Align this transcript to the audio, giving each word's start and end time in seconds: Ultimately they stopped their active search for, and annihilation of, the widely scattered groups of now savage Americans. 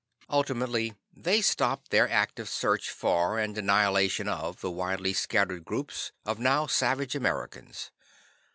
Ultimately 0.31 0.95
they 1.15 1.41
stopped 1.41 1.91
their 1.91 2.09
active 2.09 2.49
search 2.49 2.89
for, 2.89 3.37
and 3.37 3.55
annihilation 3.55 4.27
of, 4.27 4.59
the 4.59 4.71
widely 4.71 5.13
scattered 5.13 5.63
groups 5.63 6.11
of 6.25 6.39
now 6.39 6.65
savage 6.65 7.13
Americans. 7.13 7.91